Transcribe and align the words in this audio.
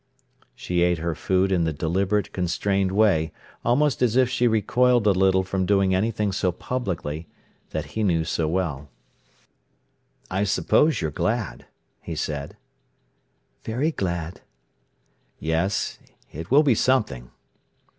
She 0.55 0.81
ate 0.81 0.97
her 0.97 1.13
food 1.13 1.51
in 1.51 1.63
the 1.63 1.71
deliberate, 1.71 2.33
constrained 2.33 2.91
way, 2.91 3.31
almost 3.63 4.01
as 4.01 4.15
if 4.15 4.31
she 4.31 4.47
recoiled 4.47 5.05
a 5.05 5.11
little 5.11 5.43
from 5.43 5.67
doing 5.67 5.93
anything 5.93 6.31
so 6.31 6.51
publicly, 6.51 7.27
that 7.69 7.85
he 7.93 8.01
knew 8.01 8.23
so 8.25 8.47
well. 8.47 8.89
"I 10.31 10.43
suppose 10.45 11.01
you're 11.01 11.11
glad," 11.11 11.67
he 12.01 12.15
said. 12.15 12.57
"Very 13.63 13.91
glad." 13.91 14.41
"Yes—it 15.39 16.49
will 16.49 16.63
be 16.63 16.73
something." 16.73 17.29